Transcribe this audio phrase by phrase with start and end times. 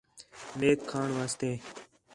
[0.59, 1.51] میک کھاݨ واسطے